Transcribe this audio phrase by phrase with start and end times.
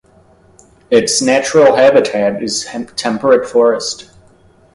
[0.89, 2.65] Its natural habitat is
[2.95, 4.09] temperate forest.